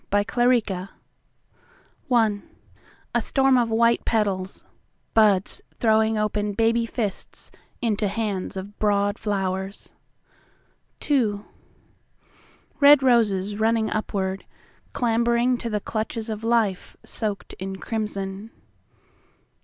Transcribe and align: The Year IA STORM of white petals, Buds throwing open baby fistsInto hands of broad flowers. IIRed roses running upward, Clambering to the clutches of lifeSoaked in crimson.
The 0.09 0.25
Year 0.35 0.51
IA 2.11 3.19
STORM 3.21 3.55
of 3.59 3.69
white 3.69 4.03
petals, 4.03 4.65
Buds 5.13 5.61
throwing 5.75 6.17
open 6.17 6.53
baby 6.53 6.87
fistsInto 6.87 8.07
hands 8.07 8.57
of 8.57 8.79
broad 8.79 9.19
flowers. 9.19 9.89
IIRed 11.01 11.43
roses 13.03 13.57
running 13.59 13.91
upward, 13.91 14.43
Clambering 14.91 15.59
to 15.59 15.69
the 15.69 15.79
clutches 15.79 16.31
of 16.31 16.41
lifeSoaked 16.41 17.53
in 17.59 17.75
crimson. 17.75 18.49